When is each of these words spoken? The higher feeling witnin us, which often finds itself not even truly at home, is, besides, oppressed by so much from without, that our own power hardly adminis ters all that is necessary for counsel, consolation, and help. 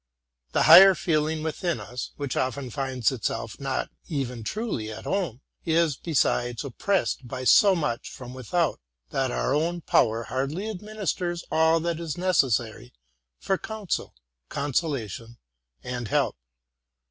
The 0.53 0.63
higher 0.63 0.95
feeling 0.95 1.43
witnin 1.43 1.79
us, 1.79 2.09
which 2.17 2.35
often 2.35 2.71
finds 2.71 3.11
itself 3.11 3.59
not 3.59 3.91
even 4.07 4.43
truly 4.43 4.91
at 4.91 5.03
home, 5.03 5.41
is, 5.63 5.95
besides, 5.95 6.63
oppressed 6.65 7.27
by 7.27 7.43
so 7.43 7.75
much 7.75 8.09
from 8.09 8.33
without, 8.33 8.79
that 9.11 9.29
our 9.29 9.53
own 9.53 9.81
power 9.81 10.23
hardly 10.23 10.63
adminis 10.63 11.15
ters 11.15 11.43
all 11.51 11.79
that 11.81 11.99
is 11.99 12.17
necessary 12.17 12.93
for 13.37 13.59
counsel, 13.59 14.15
consolation, 14.49 15.37
and 15.83 16.07
help. 16.07 16.35